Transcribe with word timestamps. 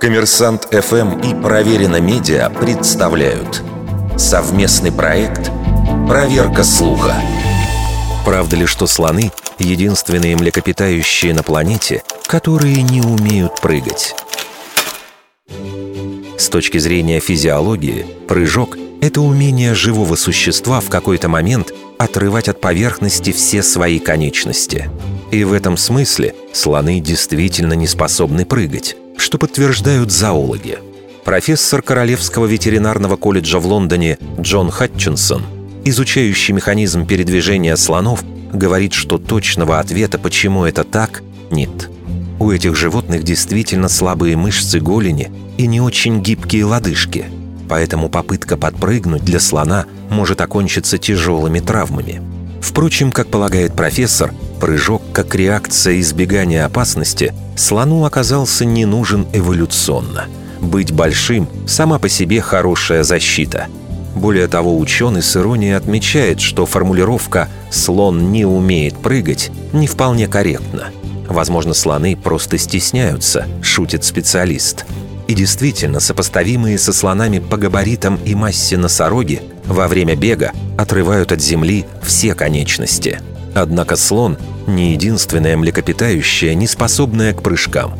Коммерсант 0.00 0.68
ФМ 0.72 1.20
и 1.20 1.34
Проверено 1.42 2.00
Медиа 2.00 2.48
представляют 2.50 3.62
совместный 4.16 4.92
проект 4.92 5.50
«Проверка 6.08 6.62
слуха». 6.64 7.14
Правда 8.24 8.56
ли, 8.56 8.66
что 8.66 8.86
слоны— 8.86 9.32
единственные 9.58 10.36
млекопитающие 10.36 11.32
на 11.32 11.42
планете, 11.42 12.02
которые 12.26 12.82
не 12.82 13.00
умеют 13.00 13.60
прыгать? 13.60 14.14
С 16.36 16.48
точки 16.48 16.78
зрения 16.78 17.20
физиологии, 17.20 18.06
прыжок— 18.28 18.76
это 19.06 19.20
умение 19.20 19.74
живого 19.74 20.16
существа 20.16 20.80
в 20.80 20.88
какой-то 20.88 21.28
момент 21.28 21.72
отрывать 21.98 22.48
от 22.48 22.60
поверхности 22.60 23.32
все 23.32 23.62
свои 23.62 23.98
конечности. 23.98 24.90
И 25.30 25.44
в 25.44 25.52
этом 25.52 25.76
смысле 25.76 26.34
слоны 26.52 27.00
действительно 27.00 27.72
не 27.72 27.86
способны 27.86 28.44
прыгать 28.44 28.96
что 29.16 29.38
подтверждают 29.38 30.10
зоологи. 30.10 30.78
Профессор 31.24 31.82
Королевского 31.82 32.46
ветеринарного 32.46 33.16
колледжа 33.16 33.58
в 33.58 33.66
Лондоне 33.66 34.18
Джон 34.40 34.70
Хатчинсон, 34.70 35.42
изучающий 35.84 36.54
механизм 36.54 37.06
передвижения 37.06 37.74
слонов, 37.76 38.22
говорит, 38.52 38.92
что 38.92 39.18
точного 39.18 39.80
ответа, 39.80 40.18
почему 40.18 40.64
это 40.64 40.84
так, 40.84 41.22
нет. 41.50 41.90
У 42.38 42.50
этих 42.50 42.76
животных 42.76 43.24
действительно 43.24 43.88
слабые 43.88 44.36
мышцы 44.36 44.78
голени 44.78 45.32
и 45.56 45.66
не 45.66 45.80
очень 45.80 46.22
гибкие 46.22 46.64
лодыжки, 46.64 47.24
поэтому 47.68 48.08
попытка 48.08 48.56
подпрыгнуть 48.56 49.24
для 49.24 49.40
слона 49.40 49.86
может 50.10 50.40
окончиться 50.40 50.98
тяжелыми 50.98 51.60
травмами. 51.60 52.22
Впрочем, 52.60 53.12
как 53.12 53.28
полагает 53.28 53.74
профессор, 53.74 54.32
прыжок 54.60 55.02
как 55.12 55.34
реакция 55.34 56.00
избегания 56.00 56.64
опасности 56.64 57.32
слону 57.56 58.04
оказался 58.04 58.64
не 58.64 58.84
нужен 58.84 59.26
эволюционно. 59.32 60.26
Быть 60.60 60.92
большим– 60.92 61.48
сама 61.66 61.98
по 61.98 62.08
себе 62.08 62.40
хорошая 62.40 63.02
защита. 63.02 63.68
Более 64.14 64.48
того, 64.48 64.78
ученый 64.78 65.22
с 65.22 65.36
иронией 65.36 65.76
отмечает, 65.76 66.40
что 66.40 66.64
формулировка 66.64 67.48
«слон 67.70 68.32
не 68.32 68.46
умеет 68.46 68.96
прыгать» 68.96 69.50
не 69.72 69.86
вполне 69.86 70.26
корректна. 70.26 70.88
Возможно, 71.28 71.74
слоны 71.74 72.16
просто 72.16 72.56
стесняются, 72.56 73.46
шутит 73.60 74.04
специалист. 74.04 74.86
И 75.28 75.34
действительно, 75.34 76.00
сопоставимые 76.00 76.78
со 76.78 76.92
слонами 76.92 77.38
по 77.38 77.56
габаритам 77.56 78.18
и 78.24 78.34
массе 78.34 78.76
носороги 78.76 79.42
во 79.64 79.88
время 79.88 80.14
бега 80.14 80.52
отрывают 80.78 81.32
от 81.32 81.40
земли 81.40 81.86
все 82.02 82.34
конечности– 82.34 83.20
Однако 83.56 83.96
слон– 83.96 84.36
не 84.66 84.92
единственное 84.92 85.56
млекопитающее, 85.56 86.54
не 86.54 86.66
способное 86.66 87.32
к 87.32 87.42
прыжкам. 87.42 87.98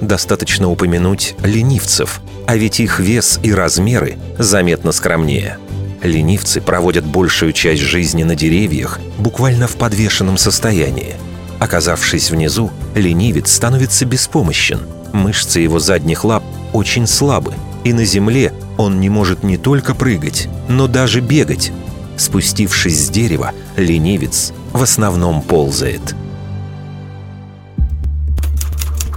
Достаточно 0.00 0.68
упомянуть 0.68 1.36
ленивцев, 1.44 2.20
а 2.48 2.56
ведь 2.56 2.80
их 2.80 2.98
вес 2.98 3.38
и 3.44 3.54
размеры 3.54 4.18
заметно 4.36 4.90
скромнее. 4.90 5.58
Ленивцы 6.02 6.60
проводят 6.60 7.04
большую 7.04 7.52
часть 7.52 7.82
жизни 7.82 8.24
на 8.24 8.34
деревьях, 8.34 8.98
буквально 9.16 9.68
в 9.68 9.76
подвешенном 9.76 10.38
состоянии. 10.38 11.14
Оказавшись 11.60 12.30
внизу, 12.30 12.72
ленивец 12.96 13.52
становится 13.52 14.06
беспомощен. 14.06 14.80
Мышцы 15.12 15.60
его 15.60 15.78
задних 15.78 16.24
лап 16.24 16.42
очень 16.72 17.06
слабы, 17.06 17.54
и 17.84 17.92
на 17.92 18.04
земле 18.04 18.52
он 18.76 19.00
не 19.00 19.08
может 19.08 19.42
не 19.42 19.56
только 19.56 19.94
прыгать, 19.94 20.48
но 20.68 20.86
даже 20.86 21.20
бегать. 21.20 21.72
Спустившись 22.16 23.06
с 23.06 23.08
дерева, 23.08 23.52
ленивец 23.76 24.52
в 24.72 24.82
основном 24.82 25.42
ползает. 25.42 26.14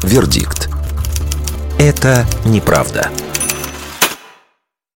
Вердикт. 0.04 0.70
Это 1.78 2.26
неправда. 2.46 3.10